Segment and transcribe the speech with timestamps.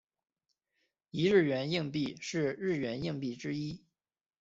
[1.11, 3.83] 一日圆硬币是日圆硬币之一。